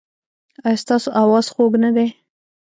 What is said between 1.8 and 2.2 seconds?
نه دی؟